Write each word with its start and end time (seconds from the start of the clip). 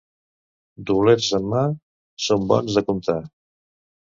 Doblers 0.89 1.27
en 1.39 1.45
mà 1.51 1.61
són 2.29 2.49
bons 2.53 2.79
de 2.81 2.85
comptar. 2.89 3.19